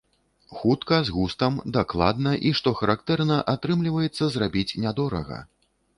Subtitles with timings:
[0.59, 5.37] Хутка, з густам, дакладна і што характэрна, атрымліваецца зрабіць нядорага.